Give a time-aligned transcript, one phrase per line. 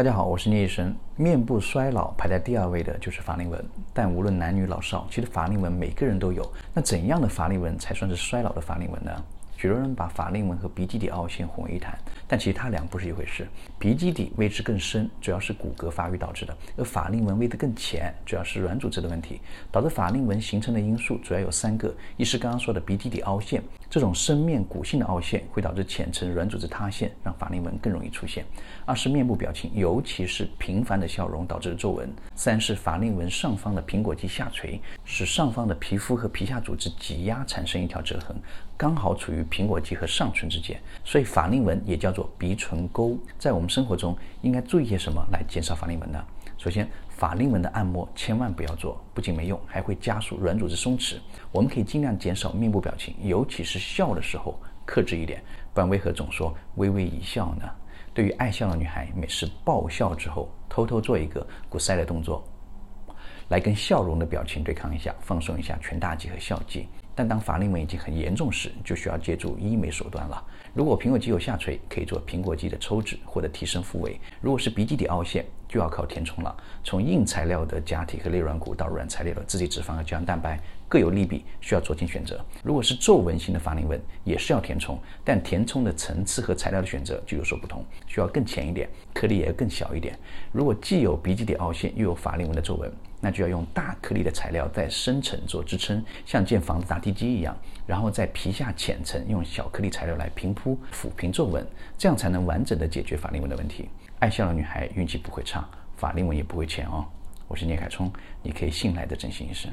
[0.00, 0.96] 大家好，我是聂医生。
[1.14, 3.62] 面部衰老排在第二位的就是法令纹，
[3.92, 6.42] 但无论男女老少，其实法令纹每个人都有。
[6.72, 9.12] 那怎样的法令纹才算是衰老的法令纹呢？
[9.58, 11.98] 许多人把法令纹和鼻基底凹陷混为一谈，
[12.30, 13.44] 但其实它俩不是一回事。
[13.76, 19.40] 鼻基底位置更深，主要是骨骼发育导致的；而法令纹位置更浅，主要是软组织的问题。
[19.72, 23.60] 导致法令纹形成的因素主要有三个：一是刚刚说的鼻基底凹陷，
[23.90, 28.44] 这种深面骨性的凹陷会导致浅层软组织塌陷，让法令纹更容易出现；
[28.86, 32.06] 二是面部表情，尤其是频繁的笑容导致的皱纹；
[32.36, 38.36] 三是法令纹上方的苹果肌下垂，使上方的皮肤和皮下组织挤压，产生一条折痕，
[38.76, 39.40] 刚好处于。
[39.50, 43.18] 苹果肌和上唇之间，所以法令纹也叫做做鼻唇沟。
[43.38, 46.22] 在我们生活中，应该注意些什么来减少法令纹呢？
[46.58, 51.16] 首先，法令纹的按摩千万不要做，不仅没用，还会加速软组织松弛。
[51.50, 55.42] 我们可以尽量减少面部表情，尤其是笑的时候克制一点。
[55.72, 57.66] 不然为何总说微微一笑呢？
[58.12, 62.44] 对于爱笑的女孩，每次爆笑之后，偷偷做一个鼓腮的动作，
[63.48, 66.86] 来跟笑容的表情对抗一下，放松一下颧大肌和笑肌。
[67.20, 70.42] 但当法令纹已经很严重时，就需要借助医美手段了。
[70.72, 76.56] 如果苹果肌有下垂，可以做苹果肌的抽脂或者提升复位；如果是鼻基底凹陷，就要靠填充了。
[76.82, 82.42] 从硬材料的假体和肋软骨到软材料的自体脂肪和胶原蛋白，各有利弊，需要酌情选择。
[82.62, 90.18] 如果是皱纹型的法令纹，也是要填充，但填充的层次和材料的选择就有所不同，需要更浅一点，颗粒也要更小一点。
[90.52, 101.66] 如果既有鼻基底凹陷，又有法令纹的皱纹，那就要用大颗粒的材料在深层做支撑，像建房子打地地基一样，然后在皮下浅层用小颗粒材料来平铺抚平皱纹，
[101.98, 103.88] 这样才能完整的解决法令纹的问题。
[104.20, 107.04] 爱笑的女孩运气不会差，法令纹也不会浅哦。
[107.48, 109.72] 我是聂凯冲，你可以信赖的整形医生。